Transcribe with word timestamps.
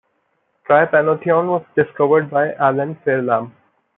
Trypanothione 0.67 1.47
was 1.49 1.63
discovered 1.75 2.31
by 2.31 2.53
Alan 2.53 2.95
Fairlamb. 3.05 3.53